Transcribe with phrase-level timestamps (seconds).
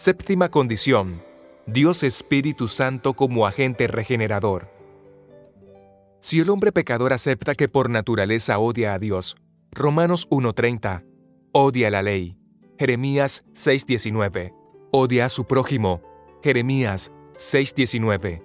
[0.00, 1.22] Séptima condición.
[1.66, 4.70] Dios Espíritu Santo como agente regenerador.
[6.20, 9.36] Si el hombre pecador acepta que por naturaleza odia a Dios,
[9.70, 11.04] Romanos 1.30,
[11.52, 12.38] odia la ley,
[12.78, 14.54] Jeremías 6.19,
[14.90, 16.00] odia a su prójimo,
[16.42, 18.42] Jeremías 6.19,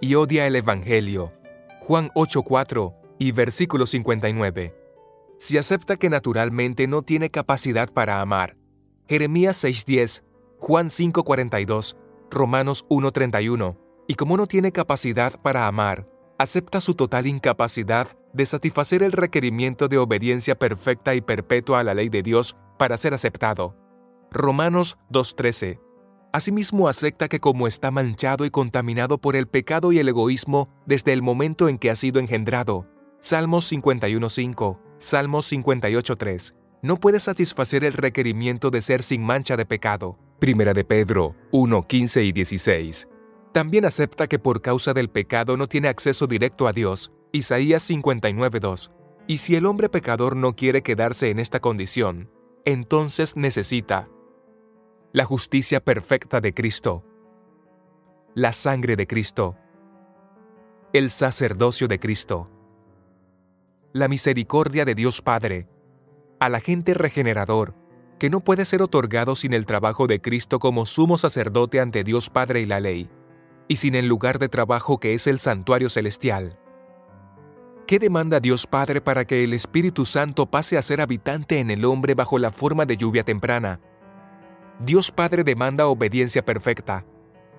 [0.00, 1.32] y odia el Evangelio,
[1.80, 4.72] Juan 8.4 y versículo 59.
[5.40, 8.56] Si acepta que naturalmente no tiene capacidad para amar,
[9.08, 10.22] Jeremías 6.10,
[10.64, 11.96] Juan 5.42,
[12.30, 13.76] Romanos 1.31,
[14.06, 16.08] y como no tiene capacidad para amar,
[16.38, 21.94] acepta su total incapacidad de satisfacer el requerimiento de obediencia perfecta y perpetua a la
[21.94, 23.76] ley de Dios para ser aceptado.
[24.30, 25.80] Romanos 2.13.
[26.32, 31.12] Asimismo acepta que como está manchado y contaminado por el pecado y el egoísmo desde
[31.12, 32.86] el momento en que ha sido engendrado,
[33.18, 40.20] Salmos 51.5, Salmos 58.3, no puede satisfacer el requerimiento de ser sin mancha de pecado.
[40.42, 43.06] Primera de Pedro 1.15 y 16.
[43.52, 47.12] También acepta que por causa del pecado no tiene acceso directo a Dios.
[47.30, 48.90] Isaías 59.2.
[49.28, 52.28] Y si el hombre pecador no quiere quedarse en esta condición,
[52.64, 54.08] entonces necesita
[55.12, 57.04] la justicia perfecta de Cristo,
[58.34, 59.56] la sangre de Cristo,
[60.92, 62.50] el sacerdocio de Cristo,
[63.92, 65.68] la misericordia de Dios Padre,
[66.40, 67.76] al agente regenerador,
[68.22, 72.30] que no puede ser otorgado sin el trabajo de Cristo como sumo sacerdote ante Dios
[72.30, 73.10] Padre y la ley,
[73.66, 76.56] y sin el lugar de trabajo que es el santuario celestial.
[77.84, 81.84] ¿Qué demanda Dios Padre para que el Espíritu Santo pase a ser habitante en el
[81.84, 83.80] hombre bajo la forma de lluvia temprana?
[84.78, 87.04] Dios Padre demanda obediencia perfecta,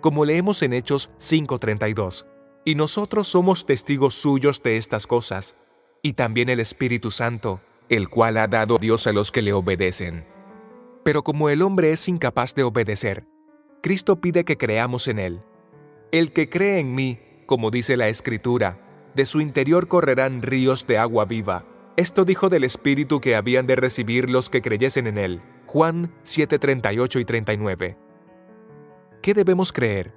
[0.00, 2.26] como leemos en Hechos 5:32,
[2.64, 5.54] y nosotros somos testigos suyos de estas cosas,
[6.02, 10.37] y también el Espíritu Santo, el cual ha dado Dios a los que le obedecen.
[11.08, 13.26] Pero como el hombre es incapaz de obedecer,
[13.82, 15.40] Cristo pide que creamos en Él.
[16.12, 20.98] El que cree en mí, como dice la Escritura, de su interior correrán ríos de
[20.98, 21.64] agua viva.
[21.96, 25.40] Esto dijo del Espíritu que habían de recibir los que creyesen en Él.
[25.64, 27.96] Juan 7:38 y 39.
[29.22, 30.14] ¿Qué debemos creer?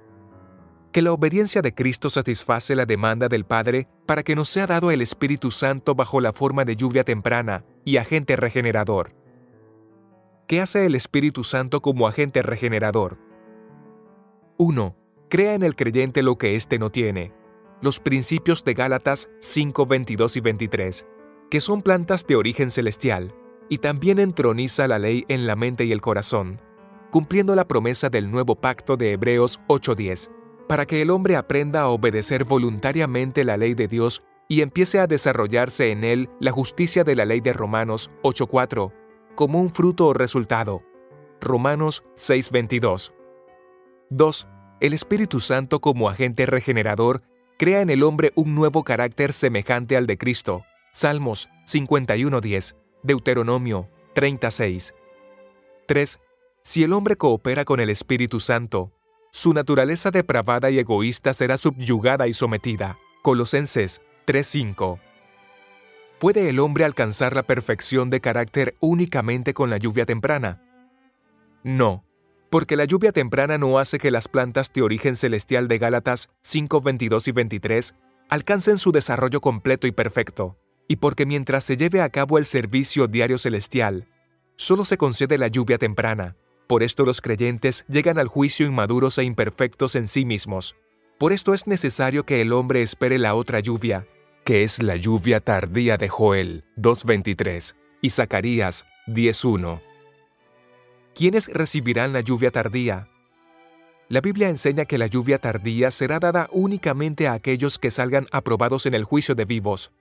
[0.92, 4.90] Que la obediencia de Cristo satisface la demanda del Padre para que nos sea dado
[4.90, 9.21] el Espíritu Santo bajo la forma de lluvia temprana y agente regenerador.
[10.52, 13.16] ¿Qué hace el Espíritu Santo como agente regenerador?
[14.58, 14.94] 1.
[15.30, 17.32] Crea en el creyente lo que éste no tiene.
[17.80, 21.06] Los principios de Gálatas 5, 22 y 23,
[21.50, 23.34] que son plantas de origen celestial,
[23.70, 26.60] y también entroniza la ley en la mente y el corazón,
[27.10, 30.30] cumpliendo la promesa del nuevo pacto de Hebreos 8:10,
[30.68, 35.06] para que el hombre aprenda a obedecer voluntariamente la ley de Dios y empiece a
[35.06, 38.92] desarrollarse en él la justicia de la ley de Romanos 8:4,
[39.34, 40.82] como un fruto o resultado.
[41.40, 43.12] Romanos 6:22.
[44.10, 44.48] 2.
[44.80, 47.22] El Espíritu Santo como agente regenerador
[47.58, 50.64] crea en el hombre un nuevo carácter semejante al de Cristo.
[50.92, 52.76] Salmos 51:10.
[53.02, 54.94] Deuteronomio 36.
[55.86, 56.20] 3.
[56.62, 58.92] Si el hombre coopera con el Espíritu Santo,
[59.32, 62.98] su naturaleza depravada y egoísta será subyugada y sometida.
[63.22, 65.00] Colosenses 3:5.
[66.22, 70.62] ¿Puede el hombre alcanzar la perfección de carácter únicamente con la lluvia temprana?
[71.64, 72.04] No,
[72.48, 77.26] porque la lluvia temprana no hace que las plantas de origen celestial de Gálatas 5:22
[77.26, 77.94] y 23
[78.28, 80.56] alcancen su desarrollo completo y perfecto
[80.86, 84.06] y porque mientras se lleve a cabo el servicio diario celestial,
[84.54, 86.36] solo se concede la lluvia temprana.
[86.68, 90.76] Por esto los creyentes llegan al juicio inmaduros e imperfectos en sí mismos.
[91.18, 94.06] Por esto es necesario que el hombre espere la otra lluvia,
[94.44, 99.80] que es la lluvia tardía de Joel 2.23 y Zacarías 10.1.
[101.14, 103.08] ¿Quiénes recibirán la lluvia tardía?
[104.08, 108.86] La Biblia enseña que la lluvia tardía será dada únicamente a aquellos que salgan aprobados
[108.86, 109.92] en el juicio de vivos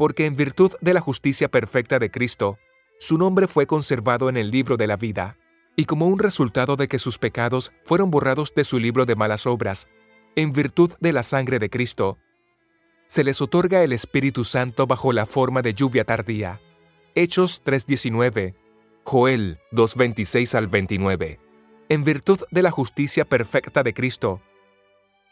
[0.00, 2.58] porque en virtud de la justicia perfecta de Cristo,
[2.98, 5.36] su nombre fue conservado en el libro de la vida,
[5.76, 9.46] y como un resultado de que sus pecados fueron borrados de su libro de malas
[9.46, 9.88] obras,
[10.36, 12.16] en virtud de la sangre de Cristo,
[13.10, 16.60] se les otorga el Espíritu Santo bajo la forma de lluvia tardía.
[17.16, 18.54] Hechos 3:19,
[19.02, 21.40] Joel 2:26 al 29.
[21.88, 24.40] En virtud de la justicia perfecta de Cristo,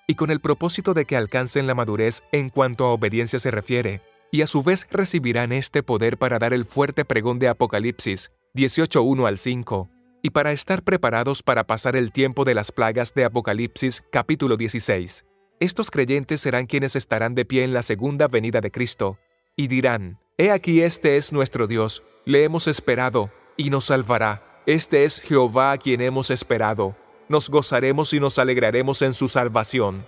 [0.09, 4.03] y con el propósito de que alcancen la madurez en cuanto a obediencia se refiere,
[4.33, 9.29] y a su vez recibirán este poder para dar el fuerte pregón de Apocalipsis 18.1
[9.29, 9.89] al 5,
[10.21, 15.28] y para estar preparados para pasar el tiempo de las plagas de Apocalipsis capítulo 16.
[15.61, 19.19] Estos creyentes serán quienes estarán de pie en la segunda venida de Cristo,
[19.57, 25.05] y dirán, He aquí este es nuestro Dios, le hemos esperado, y nos salvará, este
[25.05, 26.97] es Jehová a quien hemos esperado.
[27.29, 30.07] nos gozaremos y nos alegraremos en su salvación.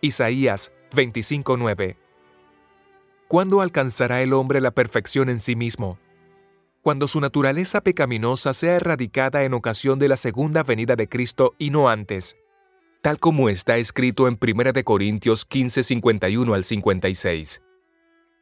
[0.00, 1.96] Isaías 25:9.
[3.26, 5.98] ¿Cuándo alcanzará el hombre la perfección en sí mismo?
[6.82, 11.70] Cuando su naturaleza pecaminosa sea erradicada en ocasión de la segunda venida de Cristo y
[11.70, 12.36] no antes,
[13.02, 17.60] tal como está escrito en 1 Corintios 15:51 al 56.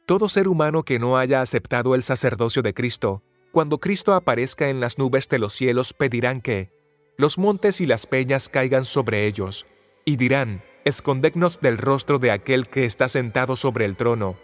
[0.06, 3.22] Todo ser humano que no haya aceptado el sacerdocio de Cristo,
[3.52, 6.70] cuando Cristo aparezca en las nubes de los cielos, pedirán que
[7.16, 9.66] los montes y las peñas caigan sobre ellos,
[10.04, 14.36] y dirán, escondednos del rostro de aquel que está sentado sobre el trono,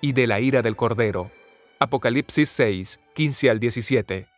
[0.00, 1.30] y de la ira del Cordero.
[1.78, 4.28] Apocalipsis 6, 15 al 17.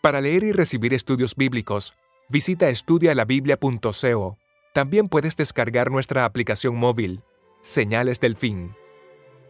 [0.00, 1.94] Para leer y recibir estudios bíblicos,
[2.28, 4.38] visita estudialabiblia.co.
[4.72, 7.22] También puedes descargar nuestra aplicación móvil,
[7.62, 8.74] Señales del Fin.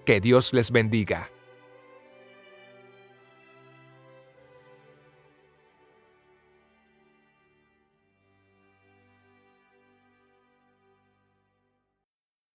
[0.05, 1.31] Que Dios les bendiga.